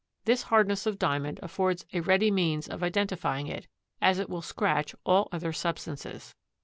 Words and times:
This 0.25 0.41
hardness 0.41 0.87
of 0.87 0.97
Diamond 0.97 1.39
affords 1.43 1.85
a 1.93 1.99
ready 1.99 2.31
means 2.31 2.67
of 2.67 2.81
identifying 2.81 3.45
it, 3.45 3.67
as 4.01 4.17
it 4.17 4.31
will 4.31 4.41
scratch 4.41 4.95
all 5.05 5.29
other 5.31 5.53
substances. 5.53 6.33